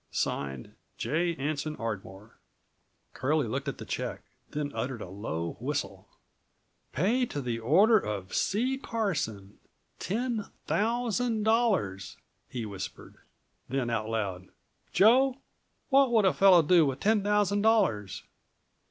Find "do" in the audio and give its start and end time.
16.63-16.83